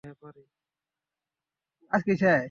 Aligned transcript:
হ্যাঁ, 0.03 0.13
পারি। 0.21 0.41